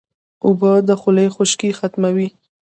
اوبه 0.45 0.71
د 0.87 0.89
خولې 1.01 1.25
خشکي 1.35 1.69
ختموي 1.79 2.27